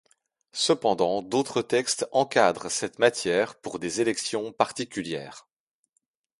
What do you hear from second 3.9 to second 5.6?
élections particulières.